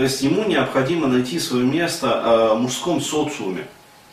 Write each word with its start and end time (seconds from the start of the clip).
То 0.00 0.04
есть 0.04 0.22
ему 0.22 0.44
необходимо 0.44 1.08
найти 1.08 1.38
свое 1.38 1.62
место 1.62 2.06
э, 2.24 2.54
в 2.54 2.62
мужском 2.62 3.02
социуме. 3.02 3.66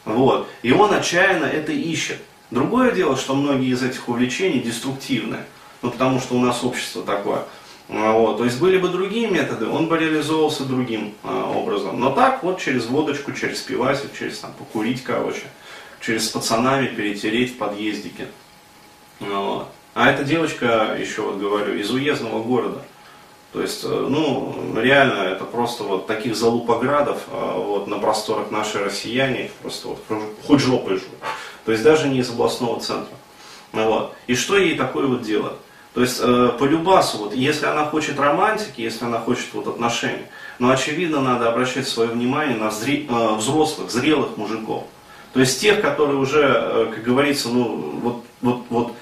Вот. 0.04 0.50
И 0.62 0.74
он 0.74 0.94
отчаянно 0.94 1.46
это 1.46 1.72
ищет. 1.72 2.18
Другое 2.52 2.92
дело, 2.92 3.16
что 3.16 3.36
многие 3.36 3.70
из 3.70 3.82
этих 3.82 4.10
увлечений 4.10 4.60
деструктивны. 4.60 5.38
Ну, 5.82 5.92
потому 5.92 6.20
что 6.20 6.36
у 6.36 6.42
нас 6.42 6.62
общество 6.66 7.04
такое. 7.04 7.46
А, 7.88 8.12
вот. 8.12 8.36
То 8.36 8.44
есть 8.44 8.60
были 8.60 8.78
бы 8.78 8.90
другие 8.90 9.30
методы, 9.30 9.66
он 9.66 9.88
бы 9.88 9.98
реализовывался 9.98 10.66
другим 10.66 11.14
а, 11.24 11.54
образом. 11.56 11.98
Но 11.98 12.12
так 12.12 12.44
вот 12.44 12.60
через 12.60 12.88
водочку, 12.88 13.32
через 13.32 13.62
пивасик, 13.62 14.10
через 14.20 14.40
там 14.40 14.52
покурить, 14.60 15.06
короче, 15.06 15.44
через 16.02 16.26
с 16.26 16.30
пацанами 16.32 16.88
перетереть 16.88 17.54
в 17.54 17.58
подъездике. 17.58 18.28
Вот. 19.22 19.70
А 19.94 20.12
эта 20.12 20.26
девочка, 20.26 20.98
еще 21.00 21.22
вот 21.22 21.38
говорю, 21.38 21.76
из 21.76 21.90
уездного 21.92 22.44
города. 22.44 22.82
То 23.54 23.62
есть, 23.62 23.84
э, 23.84 23.88
ну, 23.88 24.56
реально, 24.76 25.20
это 25.20 25.46
просто 25.46 25.84
вот 25.84 26.08
таких 26.08 26.36
залупоградов 26.36 27.24
а, 27.32 27.58
вот, 27.58 27.88
на 27.88 27.98
просторах 27.98 28.52
нашей 28.52 28.84
россияне, 28.84 29.52
просто 29.62 29.90
вот 29.90 30.00
хоть 30.46 30.60
жопой 30.60 30.98
жрут. 30.98 31.18
То 31.66 31.72
есть 31.72 31.84
даже 31.84 32.08
не 32.08 32.20
из 32.20 32.30
областного 32.30 32.80
центра. 32.80 33.16
Вот. 33.72 34.14
И 34.28 34.36
что 34.36 34.58
ей 34.58 34.76
такое 34.76 35.08
вот 35.08 35.22
делать? 35.22 35.54
То 35.94 36.02
есть 36.02 36.20
э, 36.22 36.52
по 36.60 36.66
любасу, 36.66 37.18
вот, 37.18 37.34
если 37.34 37.66
она 37.66 37.86
хочет 37.86 38.20
романтики, 38.20 38.82
если 38.82 39.06
она 39.06 39.20
хочет 39.20 39.48
вот, 39.54 39.68
отношений, 39.68 40.26
но 40.60 40.70
очевидно 40.70 41.22
надо 41.22 41.50
обращать 41.50 41.88
свое 41.88 42.10
внимание 42.10 42.56
на 42.56 42.70
зре, 42.70 43.08
э, 43.10 43.36
взрослых, 43.36 43.90
зрелых 43.90 44.38
мужиков. 44.38 44.84
То 45.34 45.40
есть 45.40 45.60
тех, 45.60 45.82
которые 45.82 46.20
уже, 46.20 46.44
э, 46.44 46.92
как 46.94 47.04
говорится, 47.04 47.50
ну 47.50 48.00
вот, 48.02 48.24
вот, 48.42 48.62
вот 48.70 48.94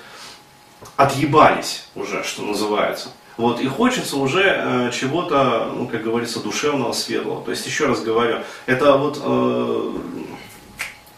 отъебались 0.96 1.88
уже, 1.96 2.24
что 2.24 2.44
называется. 2.44 3.10
Вот, 3.38 3.60
и 3.60 3.68
хочется 3.68 4.16
уже 4.18 4.44
э, 4.44 4.92
чего-то, 4.94 5.72
ну, 5.76 5.88
как 5.88 6.04
говорится, 6.04 6.40
душевного, 6.40 6.94
светлого. 6.94 7.44
То 7.44 7.52
есть, 7.52 7.66
еще 7.66 7.86
раз 7.86 8.02
говорю, 8.02 8.40
это 8.66 8.98
вот, 8.98 9.20
э, 9.22 9.92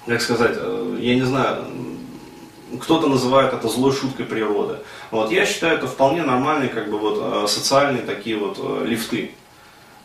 как 0.07 0.21
сказать, 0.21 0.55
э, 0.55 0.97
я 0.99 1.15
не 1.15 1.21
знаю, 1.21 1.65
кто-то 2.81 3.07
называет 3.07 3.53
это 3.53 3.67
злой 3.69 3.93
шуткой 3.93 4.25
природы. 4.25 4.79
Вот, 5.11 5.31
я 5.31 5.45
считаю, 5.45 5.77
это 5.77 5.87
вполне 5.87 6.23
нормальные 6.23 6.69
как 6.69 6.89
бы, 6.89 6.97
вот, 6.97 7.19
э, 7.21 7.47
социальные 7.47 8.01
такие 8.01 8.37
вот 8.37 8.57
э, 8.59 8.85
лифты. 8.87 9.31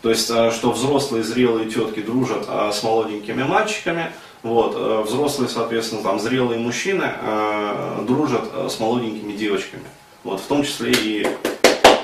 То 0.02 0.10
есть, 0.10 0.30
э, 0.30 0.50
что 0.50 0.70
взрослые 0.70 1.24
зрелые 1.24 1.70
тетки 1.70 2.00
дружат 2.02 2.46
с 2.46 2.82
молоденькими 2.82 3.42
мальчиками, 3.42 4.12
вот, 4.42 5.06
взрослые, 5.06 5.48
соответственно, 5.48 6.02
там, 6.02 6.20
зрелые 6.20 6.58
мужчины 6.58 7.04
э, 7.06 8.04
дружат 8.06 8.50
с 8.68 8.78
молоденькими 8.80 9.32
девочками. 9.32 9.84
Вот, 10.24 10.40
в 10.40 10.46
том 10.46 10.62
числе 10.64 10.92
и 10.92 11.26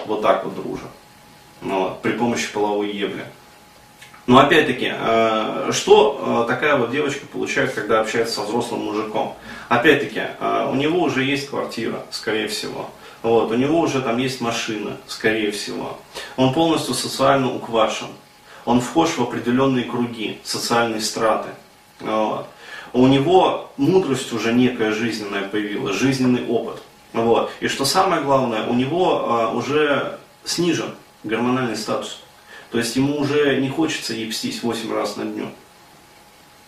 вот 0.08 0.22
так 0.22 0.44
вот 0.44 0.54
дружат. 0.54 0.90
Ну, 1.60 1.80
вот, 1.80 2.02
при 2.02 2.12
помощи 2.12 2.52
половой 2.52 2.90
ебли. 2.90 3.24
Но 4.26 4.38
опять-таки, 4.38 4.92
э, 4.92 5.70
что 5.72 6.44
э, 6.44 6.48
такая 6.48 6.76
вот 6.76 6.90
девочка 6.90 7.26
получает, 7.26 7.72
когда 7.72 8.00
общается 8.00 8.34
со 8.34 8.42
взрослым 8.42 8.82
мужиком? 8.82 9.34
Опять-таки, 9.70 10.20
э, 10.38 10.68
у 10.70 10.74
него 10.74 11.00
уже 11.00 11.24
есть 11.24 11.48
квартира, 11.48 12.04
скорее 12.10 12.46
всего. 12.48 12.90
Вот, 13.22 13.50
у 13.50 13.54
него 13.54 13.80
уже 13.80 14.02
там 14.02 14.18
есть 14.18 14.42
машина, 14.42 14.98
скорее 15.06 15.50
всего. 15.50 15.98
Он 16.36 16.52
полностью 16.52 16.92
социально 16.94 17.52
уквашен. 17.52 18.08
Он 18.66 18.82
вхож 18.82 19.16
в 19.16 19.22
определенные 19.22 19.84
круги, 19.84 20.38
социальные 20.44 21.00
страты. 21.00 21.48
Вот. 22.00 22.46
У 22.92 23.06
него 23.06 23.70
мудрость 23.78 24.32
уже 24.34 24.52
некая 24.52 24.92
жизненная 24.92 25.48
появилась, 25.48 25.96
жизненный 25.96 26.46
опыт. 26.46 26.82
Вот. 27.12 27.50
И 27.60 27.68
что 27.68 27.84
самое 27.84 28.22
главное, 28.22 28.66
у 28.66 28.74
него 28.74 29.52
уже 29.54 30.18
снижен 30.44 30.94
гормональный 31.24 31.76
статус. 31.76 32.20
То 32.70 32.78
есть 32.78 32.96
ему 32.96 33.18
уже 33.18 33.60
не 33.60 33.68
хочется 33.68 34.14
ебстись 34.14 34.62
8 34.62 34.92
раз 34.92 35.16
на 35.16 35.24
дню. 35.24 35.48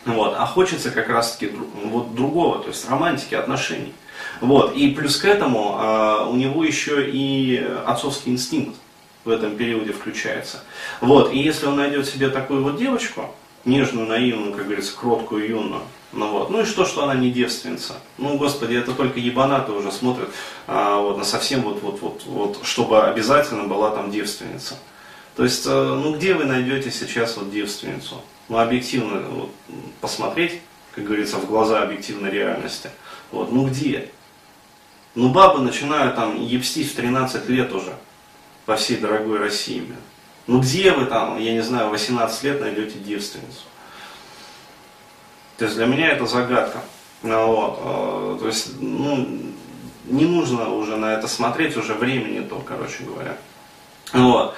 Вот, 0.06 0.34
а 0.36 0.47
хочется 0.47 0.91
как 0.91 1.10
раз 1.10 1.36
таки 1.36 1.52
вот 1.84 2.14
другого, 2.14 2.60
то 2.60 2.69
есть 2.69 2.88
романтики, 2.88 3.34
отношений. 3.34 3.92
Вот, 4.41 4.75
и 4.75 4.91
плюс 4.92 5.19
к 5.19 5.26
этому 5.26 5.78
э, 5.78 6.25
у 6.26 6.37
него 6.37 6.64
еще 6.64 7.06
и 7.06 7.62
отцовский 7.87 8.32
инстинкт 8.32 8.76
в 9.25 9.31
этом 9.31 9.56
периоде 9.56 9.93
включается. 9.93 10.62
Вот, 11.03 11.34
и 11.34 11.38
если 11.38 11.66
он 11.66 11.76
найдет 11.76 12.06
себе 12.06 12.31
такую 12.31 12.62
вот 12.62 12.78
девочку, 12.78 13.34
нежную, 13.65 14.06
наивную, 14.06 14.53
как 14.53 14.65
говорится, 14.65 14.97
кроткую, 14.97 15.48
юную, 15.48 15.82
ну 16.12 16.28
вот, 16.32 16.50
ну 16.50 16.62
и 16.62 16.65
что, 16.65 16.84
что 16.84 17.04
она 17.04 17.15
не 17.15 17.31
девственница? 17.31 17.94
Ну, 18.19 18.37
господи, 18.37 18.75
это 18.75 18.93
только 18.93 19.21
ебанаты 19.21 19.71
уже 19.72 19.93
смотрят 19.93 20.28
а, 20.66 20.98
вот, 21.00 21.19
на 21.19 21.25
совсем 21.25 21.62
вот, 21.62 21.82
вот, 21.82 22.00
вот, 22.00 22.22
вот, 22.26 22.60
чтобы 22.65 23.03
обязательно 23.04 23.65
была 23.65 23.91
там 23.91 24.10
девственница. 24.10 24.76
То 25.37 25.44
есть, 25.44 25.65
э, 25.66 25.70
ну 25.70 26.15
где 26.16 26.34
вы 26.34 26.44
найдете 26.44 26.91
сейчас 26.91 27.37
вот 27.37 27.53
девственницу? 27.53 28.22
Ну 28.49 28.59
объективно 28.59 29.20
вот, 29.20 29.50
посмотреть, 30.00 30.60
как 30.97 31.04
говорится, 31.04 31.37
в 31.37 31.47
глаза 31.47 31.82
объективной 31.82 32.31
реальности. 32.31 32.91
Вот, 33.31 33.53
ну 33.53 33.69
где? 33.69 34.10
Ну 35.15 35.28
бабы 35.28 35.60
начинают 35.60 36.16
там 36.16 36.44
ебстить 36.44 36.91
в 36.91 36.97
13 36.97 37.49
лет 37.49 37.72
уже 37.72 37.94
по 38.66 38.75
всей 38.75 38.97
дорогой 38.97 39.38
России. 39.38 39.78
Блин. 39.78 39.97
Ну 40.46 40.60
где 40.60 40.92
вы 40.92 41.06
там, 41.06 41.38
я 41.38 41.52
не 41.52 41.60
знаю, 41.60 41.90
18 41.90 42.42
лет 42.44 42.60
найдете 42.60 42.98
девственницу? 42.98 43.62
То 45.58 45.66
есть 45.66 45.76
для 45.76 45.86
меня 45.86 46.10
это 46.10 46.26
загадка. 46.26 46.80
Ну, 47.22 47.46
вот, 47.46 47.78
э, 47.82 48.38
то 48.40 48.46
есть, 48.46 48.80
ну, 48.80 49.28
не 50.06 50.24
нужно 50.24 50.70
уже 50.70 50.96
на 50.96 51.12
это 51.12 51.28
смотреть, 51.28 51.76
уже 51.76 51.92
времени 51.94 52.40
то, 52.40 52.62
короче 52.66 53.04
говоря. 53.04 53.36
Вот. 54.14 54.54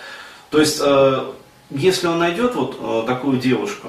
То 0.51 0.61
есть, 0.61 0.81
э, 0.81 1.33
если 1.71 2.07
он 2.07 2.21
найдет 2.21 2.55
вот 2.55 2.79
э, 2.81 3.07
такую 3.07 3.39
девушку, 3.39 3.89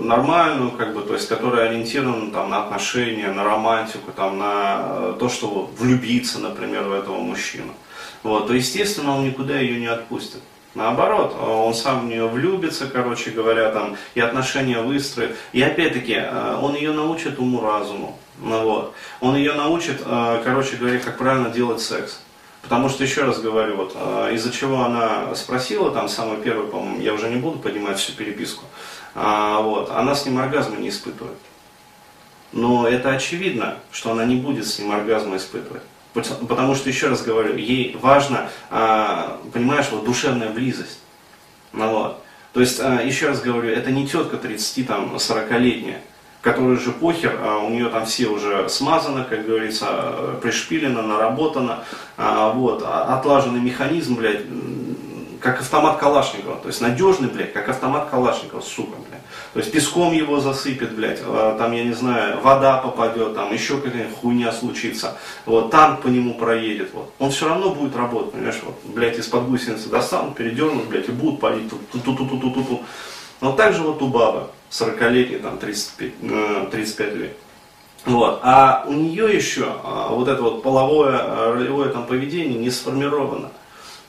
нормальную, 0.00 0.70
как 0.72 0.94
бы, 0.94 1.02
то 1.02 1.14
есть, 1.14 1.28
которая 1.28 1.68
ориентирована 1.68 2.30
там, 2.30 2.50
на 2.50 2.64
отношения, 2.64 3.30
на 3.32 3.44
романтику, 3.44 4.12
там, 4.12 4.38
на 4.38 5.12
то, 5.18 5.28
что 5.28 5.70
влюбиться, 5.78 6.38
например, 6.38 6.84
в 6.84 6.92
этого 6.92 7.18
мужчину, 7.18 7.74
вот, 8.22 8.46
то, 8.46 8.54
естественно, 8.54 9.16
он 9.16 9.24
никуда 9.24 9.58
ее 9.58 9.78
не 9.78 9.86
отпустит. 9.86 10.40
Наоборот, 10.74 11.36
он 11.40 11.74
сам 11.74 12.02
в 12.02 12.04
нее 12.04 12.26
влюбится, 12.28 12.86
короче 12.86 13.30
говоря, 13.30 13.70
там, 13.70 13.96
и 14.14 14.20
отношения 14.20 14.80
выстроит. 14.80 15.36
И 15.52 15.60
опять-таки, 15.60 16.22
он 16.62 16.74
ее 16.74 16.92
научит 16.92 17.38
уму-разуму. 17.38 18.18
Ну, 18.38 18.62
вот. 18.62 18.94
Он 19.20 19.34
ее 19.34 19.54
научит, 19.54 20.00
короче 20.44 20.76
говоря, 20.76 20.98
как 20.98 21.18
правильно 21.18 21.50
делать 21.50 21.80
секс. 21.80 22.20
Потому 22.62 22.88
что, 22.88 23.02
еще 23.02 23.22
раз 23.22 23.40
говорю, 23.40 23.76
вот, 23.76 23.96
из-за 24.32 24.52
чего 24.52 24.84
она 24.84 25.34
спросила, 25.34 25.90
там 25.90 26.08
самый 26.08 26.36
первый, 26.42 26.68
по-моему, 26.68 27.00
я 27.00 27.14
уже 27.14 27.30
не 27.30 27.36
буду 27.36 27.58
поднимать 27.58 27.98
всю 27.98 28.12
переписку, 28.12 28.64
а, 29.14 29.60
вот, 29.62 29.90
она 29.90 30.14
с 30.14 30.26
ним 30.26 30.38
оргазма 30.38 30.76
не 30.76 30.90
испытывает. 30.90 31.38
Но 32.52 32.86
это 32.86 33.12
очевидно, 33.12 33.78
что 33.90 34.12
она 34.12 34.26
не 34.26 34.36
будет 34.36 34.66
с 34.66 34.78
ним 34.78 34.92
оргазма 34.92 35.38
испытывать. 35.38 35.82
Потому 36.12 36.74
что, 36.74 36.88
еще 36.88 37.08
раз 37.08 37.22
говорю, 37.22 37.56
ей 37.56 37.96
важно, 38.00 38.50
а, 38.70 39.40
понимаешь, 39.52 39.86
вот 39.90 40.04
душевная 40.04 40.50
близость. 40.50 40.98
Ну, 41.72 41.88
вот. 41.90 42.22
То 42.52 42.60
есть, 42.60 42.80
а, 42.80 43.00
еще 43.00 43.28
раз 43.28 43.40
говорю, 43.40 43.70
это 43.70 43.92
не 43.92 44.08
тетка 44.08 44.36
30-40-летняя, 44.36 46.00
которой 46.40 46.78
же 46.78 46.90
похер, 46.90 47.38
а 47.40 47.58
у 47.58 47.70
нее 47.70 47.88
там 47.90 48.06
все 48.06 48.26
уже 48.26 48.68
смазано, 48.68 49.24
как 49.24 49.46
говорится, 49.46 50.38
пришпилено, 50.42 51.02
наработано, 51.02 51.84
вот, 52.16 52.82
отлаженный 52.82 53.60
механизм, 53.60 54.16
блядь, 54.16 54.46
как 55.40 55.60
автомат 55.60 55.98
Калашникова, 55.98 56.56
то 56.56 56.68
есть 56.68 56.80
надежный, 56.80 57.28
блядь, 57.28 57.52
как 57.52 57.68
автомат 57.68 58.10
Калашникова, 58.10 58.60
сука, 58.60 58.96
блядь. 59.08 59.20
То 59.52 59.60
есть 59.60 59.72
песком 59.72 60.12
его 60.12 60.38
засыпет, 60.38 60.94
блядь, 60.94 61.20
там, 61.22 61.72
я 61.72 61.84
не 61.84 61.92
знаю, 61.92 62.40
вода 62.40 62.78
попадет, 62.78 63.34
там 63.34 63.52
еще 63.52 63.78
какая-нибудь 63.78 64.16
хуйня 64.20 64.52
случится, 64.52 65.16
вот, 65.46 65.70
танк 65.70 66.02
по 66.02 66.08
нему 66.08 66.34
проедет, 66.34 66.90
вот. 66.92 67.12
Он 67.18 67.30
все 67.30 67.48
равно 67.48 67.70
будет 67.74 67.96
работать, 67.96 68.32
понимаешь, 68.32 68.60
вот, 68.62 68.78
блядь, 68.84 69.18
из-под 69.18 69.48
гусеницы 69.48 69.88
достанут, 69.88 70.36
передернут, 70.36 70.86
блядь, 70.86 71.08
и 71.08 71.12
будут 71.12 71.40
палить 71.40 71.68
тут, 71.70 71.80
тут, 71.90 72.04
тут, 72.04 72.16
тут, 72.18 72.40
тут, 72.40 72.54
тут. 72.54 72.80
Но 73.40 73.52
также 73.52 73.82
вот 73.82 74.02
у 74.02 74.08
бабы, 74.08 74.48
40-летней, 74.70 75.38
там, 75.38 75.58
35, 75.58 76.70
35 76.70 77.08
э, 77.08 77.16
лет. 77.16 77.36
Вот. 78.06 78.40
А 78.42 78.84
у 78.86 78.92
нее 78.92 79.34
еще 79.34 79.66
а, 79.84 80.08
вот 80.08 80.28
это 80.28 80.42
вот 80.42 80.62
половое, 80.62 81.52
ролевое 81.52 81.90
там 81.90 82.06
поведение 82.06 82.58
не 82.58 82.70
сформировано. 82.70 83.50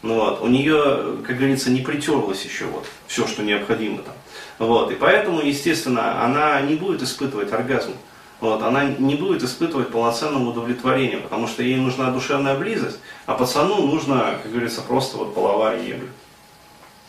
Ну, 0.01 0.15
вот. 0.15 0.41
У 0.41 0.47
нее, 0.47 1.17
как 1.25 1.37
говорится, 1.37 1.69
не 1.69 1.81
притерлось 1.81 2.43
еще 2.43 2.65
вот 2.65 2.85
все, 3.07 3.27
что 3.27 3.43
необходимо 3.43 3.99
там. 3.99 4.15
Вот. 4.57 4.91
И 4.91 4.95
поэтому, 4.95 5.41
естественно, 5.41 6.23
она 6.23 6.61
не 6.61 6.75
будет 6.75 7.01
испытывать 7.01 7.51
оргазм. 7.51 7.93
Вот. 8.39 8.63
Она 8.63 8.85
не 8.85 9.15
будет 9.15 9.43
испытывать 9.43 9.89
полноценного 9.89 10.49
удовлетворения, 10.49 11.17
потому 11.17 11.47
что 11.47 11.61
ей 11.61 11.75
нужна 11.75 12.09
душевная 12.11 12.57
близость, 12.57 12.99
а 13.27 13.35
пацану 13.35 13.85
нужно, 13.85 14.39
как 14.41 14.51
говорится, 14.51 14.81
просто 14.81 15.17
вот 15.17 15.35
половая 15.35 15.81
ебля. 15.81 16.09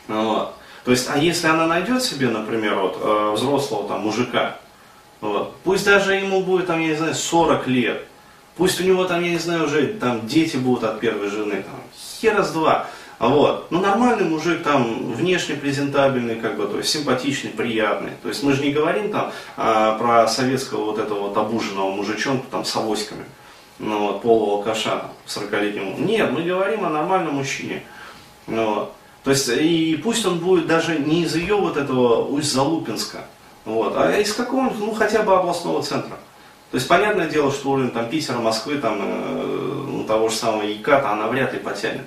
Вот. 0.08 0.54
То 0.84 0.90
есть, 0.90 1.08
а 1.08 1.16
если 1.16 1.46
она 1.46 1.66
найдет 1.66 2.02
себе, 2.02 2.28
например, 2.28 2.74
вот, 2.74 2.98
э, 3.00 3.32
взрослого 3.34 3.88
там 3.88 4.00
мужика, 4.00 4.58
вот, 5.20 5.54
пусть 5.62 5.84
даже 5.84 6.14
ему 6.14 6.42
будет, 6.42 6.66
там, 6.66 6.80
я 6.80 6.88
не 6.88 6.94
знаю, 6.96 7.14
40 7.14 7.68
лет, 7.68 8.04
пусть 8.56 8.80
у 8.80 8.84
него 8.84 9.04
там, 9.04 9.22
я 9.22 9.30
не 9.30 9.38
знаю, 9.38 9.64
уже 9.64 9.86
там 9.88 10.26
дети 10.26 10.56
будут 10.56 10.84
от 10.84 11.00
первой 11.00 11.28
жены, 11.28 11.62
там, 11.62 11.80
хера 12.20 12.42
с 12.42 12.52
два, 12.52 12.86
Вот. 13.18 13.70
Но 13.70 13.80
нормальный 13.80 14.24
мужик, 14.24 14.62
там, 14.62 15.12
внешне 15.12 15.54
презентабельный, 15.54 16.36
как 16.36 16.56
бы, 16.56 16.66
то 16.66 16.78
есть 16.78 16.90
симпатичный, 16.90 17.50
приятный. 17.50 18.12
То 18.22 18.28
есть 18.28 18.42
мы 18.42 18.52
же 18.52 18.62
не 18.62 18.72
говорим 18.72 19.12
там 19.12 19.32
а, 19.56 19.96
про 19.96 20.26
советского 20.26 20.86
вот 20.86 20.98
этого 20.98 21.28
вот 21.28 21.36
обуженного 21.36 21.92
мужичонку 21.92 22.46
там 22.50 22.64
с 22.64 22.74
авоськами, 22.74 23.24
ну, 23.78 24.06
вот, 24.06 24.22
полуалкаша 24.22 25.04
40-летнему. 25.26 25.98
Нет, 25.98 26.32
мы 26.32 26.42
говорим 26.42 26.84
о 26.84 26.90
нормальном 26.90 27.36
мужчине. 27.36 27.84
Ну, 28.48 28.74
вот. 28.74 28.92
То 29.24 29.30
есть, 29.30 29.48
и 29.48 30.00
пусть 30.02 30.26
он 30.26 30.38
будет 30.38 30.66
даже 30.66 30.98
не 30.98 31.22
из 31.22 31.36
ее 31.36 31.54
вот 31.54 31.76
этого 31.76 32.26
Усть-Залупинска, 32.26 33.24
вот, 33.64 33.94
а 33.96 34.18
из 34.18 34.34
какого-нибудь, 34.34 34.78
ну, 34.80 34.92
хотя 34.92 35.22
бы 35.22 35.36
областного 35.36 35.80
центра. 35.82 36.16
То 36.72 36.76
есть, 36.76 36.88
понятное 36.88 37.28
дело, 37.28 37.52
что 37.52 37.72
уровень 37.72 37.90
там, 37.90 38.08
Питера, 38.08 38.38
Москвы, 38.38 38.78
там, 38.78 38.98
э, 38.98 39.84
ну, 39.88 40.04
того 40.04 40.30
же 40.30 40.36
самого 40.36 40.62
Яката, 40.62 41.10
она 41.10 41.26
вряд 41.26 41.52
ли 41.52 41.58
потянет. 41.58 42.06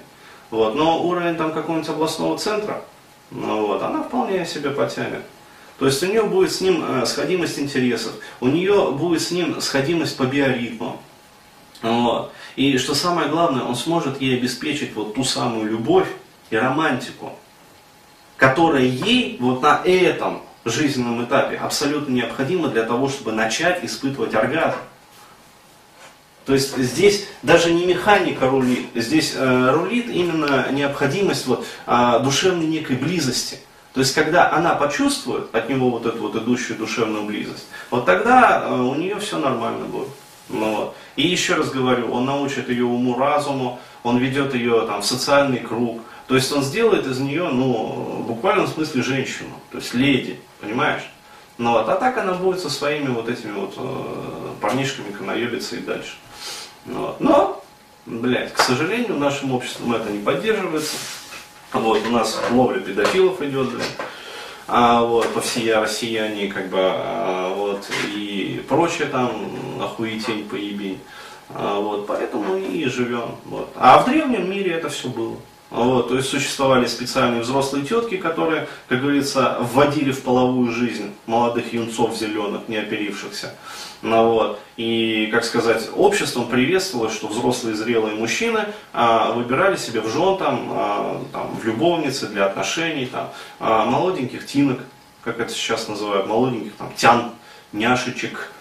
Вот, 0.50 0.74
но 0.74 1.04
уровень 1.04 1.36
там 1.36 1.54
какого-нибудь 1.54 1.90
областного 1.90 2.36
центра, 2.40 2.82
ну, 3.30 3.68
вот, 3.68 3.84
она 3.84 4.02
вполне 4.02 4.44
себе 4.44 4.72
потянет. 4.72 5.22
То 5.78 5.86
есть 5.86 6.02
у 6.02 6.08
нее 6.08 6.24
будет 6.24 6.52
с 6.52 6.62
ним 6.62 6.84
э, 6.84 7.06
сходимость 7.06 7.60
интересов, 7.60 8.14
у 8.42 8.48
нее 8.48 8.92
будет 8.92 9.22
с 9.22 9.30
ним 9.30 9.62
сходимость 9.62 10.18
по 10.18 10.24
биоритму. 10.24 11.00
Вот. 11.84 12.32
И 12.56 12.80
что 12.80 12.96
самое 12.96 13.30
главное, 13.30 13.64
он 13.64 13.76
сможет 13.76 14.20
ей 14.20 14.36
обеспечить 14.36 14.96
вот 14.96 15.14
ту 15.14 15.24
самую 15.24 15.70
любовь 15.70 16.08
и 16.50 16.56
романтику, 16.56 17.34
которая 18.36 18.82
ей 18.84 19.38
вот 19.40 19.62
на 19.62 19.82
этом 19.86 20.42
жизненном 20.70 21.24
этапе 21.24 21.58
абсолютно 21.58 22.12
необходима 22.14 22.70
для 22.70 22.84
того, 22.84 23.10
чтобы 23.10 23.32
начать 23.32 23.84
испытывать 23.84 24.34
оргазм. 24.34 24.78
То 26.46 26.54
есть 26.54 26.78
здесь 26.78 27.28
даже 27.42 27.74
не 27.74 27.86
механика 27.86 28.48
рулит, 28.48 28.88
здесь 28.94 29.34
э, 29.36 29.72
рулит 29.72 30.10
именно 30.10 30.68
необходимость 30.72 31.48
вот, 31.48 31.66
э, 31.88 32.20
душевной 32.24 32.68
некой 32.68 32.98
близости. 32.98 33.58
То 33.94 34.02
есть 34.02 34.14
когда 34.14 34.52
она 34.52 34.76
почувствует 34.76 35.54
от 35.56 35.70
него 35.70 35.90
вот 35.90 36.06
эту 36.06 36.20
вот 36.20 36.36
идущую 36.36 36.78
душевную 36.78 37.24
близость, 37.24 37.68
вот 37.90 38.06
тогда 38.06 38.64
э, 38.64 38.74
у 38.74 38.94
нее 38.94 39.20
все 39.20 39.40
нормально 39.40 39.86
будет. 39.86 40.10
Ну, 40.50 40.76
вот. 40.76 40.96
И 41.16 41.28
еще 41.28 41.56
раз 41.56 41.72
говорю, 41.72 42.12
он 42.12 42.26
научит 42.26 42.70
ее 42.70 42.86
уму-разуму, 42.86 43.80
он 44.04 44.18
ведет 44.18 44.54
ее 44.54 44.86
там, 44.86 45.02
в 45.02 45.06
социальный 45.06 45.60
круг, 45.60 46.02
то 46.28 46.36
есть 46.36 46.52
он 46.52 46.64
сделает 46.64 47.08
из 47.08 47.20
нее, 47.20 47.50
ну, 47.50 48.22
в 48.22 48.28
буквальном 48.28 48.68
смысле 48.68 49.02
женщину, 49.02 49.50
то 49.72 49.78
есть 49.78 49.94
леди, 49.94 50.40
понимаешь? 50.66 51.04
Ну 51.58 51.72
вот, 51.72 51.88
а 51.88 51.96
так 51.96 52.18
она 52.18 52.34
будет 52.34 52.60
со 52.60 52.70
своими 52.70 53.08
вот 53.08 53.30
этими 53.30 53.54
вот 53.54 53.76
э, 53.78 54.54
парнишками 54.62 55.12
канаебиться 55.12 55.78
и 55.78 55.80
дальше. 55.80 56.16
Ну, 56.86 57.00
вот. 57.00 57.22
Но, 57.22 57.64
блядь, 58.06 58.54
к 58.54 58.60
сожалению, 58.60 59.18
нашим 59.18 59.54
обществом 59.54 59.94
это 59.94 60.10
не 60.10 60.20
поддерживается. 60.20 60.98
Вот, 61.72 62.06
у 62.06 62.10
нас 62.10 62.40
ловля 62.52 62.80
педофилов 62.80 63.42
идет, 63.42 63.72
блядь. 63.72 63.96
А, 64.68 65.04
вот, 65.04 65.32
по 65.34 65.42
всей 65.42 65.74
россияне, 65.74 66.48
как 66.48 66.70
бы, 66.70 66.80
а, 66.80 67.54
вот, 67.54 67.88
и 68.14 68.64
прочее 68.68 69.08
там, 69.08 69.32
охуетень, 69.82 70.50
поебень. 70.50 71.00
А, 71.50 71.80
вот, 71.80 72.08
поэтому 72.08 72.58
и 72.58 72.86
живем. 72.86 73.36
Вот. 73.46 73.70
А 73.76 74.00
в 74.00 74.06
древнем 74.06 74.50
мире 74.50 74.72
это 74.72 74.90
все 74.90 75.08
было. 75.08 75.38
Вот, 75.76 76.08
то 76.08 76.16
есть 76.16 76.30
существовали 76.30 76.86
специальные 76.86 77.42
взрослые 77.42 77.86
тетки, 77.86 78.16
которые, 78.16 78.68
как 78.88 79.02
говорится, 79.02 79.58
вводили 79.60 80.14
в 80.14 80.24
половую 80.24 80.72
жизнь 80.72 81.14
молодых 81.26 81.74
юнцов 81.74 82.16
зеленых, 82.16 82.70
не 82.70 82.78
оперившихся. 82.78 83.54
Ну, 84.02 84.30
вот. 84.30 84.60
И, 84.78 85.28
как 85.34 85.44
сказать, 85.44 85.90
обществом 85.94 86.48
приветствовалось, 86.48 87.14
что 87.14 87.28
взрослые 87.28 87.76
зрелые 87.76 88.16
мужчины 88.16 88.68
а, 88.94 89.34
выбирали 89.34 89.76
себе 89.76 90.00
в 90.00 90.08
жен, 90.10 90.38
там, 90.38 90.68
а, 90.72 91.22
там, 91.34 91.56
в 91.56 91.66
любовницы 91.66 92.28
для 92.28 92.46
отношений, 92.46 93.08
там, 93.08 93.32
а, 93.60 93.86
молоденьких 93.86 94.46
тинок, 94.46 94.80
как 95.24 95.40
это 95.40 95.52
сейчас 95.52 95.90
называют, 95.90 96.28
молоденьких 96.28 96.74
там, 96.76 96.94
тян, 96.96 97.32
няшечек, 97.74 98.52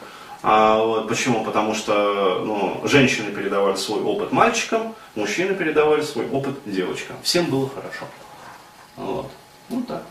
а, 0.46 0.76
вот, 0.76 1.08
почему? 1.08 1.42
Потому 1.42 1.74
что 1.74 2.42
ну, 2.44 2.86
женщины 2.86 3.32
передавали 3.32 3.76
свой 3.76 4.02
опыт 4.02 4.30
мальчикам, 4.30 4.94
мужчины 5.14 5.54
передавали 5.54 6.02
свой 6.02 6.28
опыт 6.28 6.56
девочкам. 6.66 7.16
Всем 7.22 7.46
было 7.46 7.66
хорошо. 7.70 8.04
Вот. 8.96 9.30
Ну 9.70 9.82
так. 9.84 10.02